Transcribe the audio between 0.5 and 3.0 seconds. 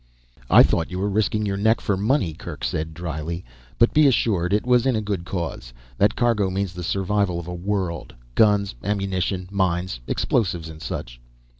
thought you were risking your neck for money," Kerk said